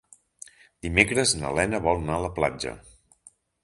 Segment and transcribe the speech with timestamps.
[0.85, 2.79] Dimecres na Lena vol anar a la platja.